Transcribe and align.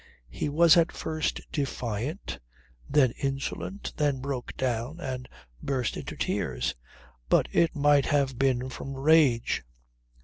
He 0.31 0.49
was 0.49 0.77
at 0.77 0.91
first 0.91 1.41
defiant, 1.51 2.39
then 2.89 3.11
insolent, 3.21 3.93
then 3.97 4.19
broke 4.19 4.57
down 4.57 4.99
and 4.99 5.29
burst 5.61 5.95
into 5.95 6.15
tears; 6.17 6.73
but 7.29 7.47
it 7.51 7.75
might 7.75 8.07
have 8.07 8.39
been 8.39 8.67
from 8.71 8.95
rage. 8.97 9.63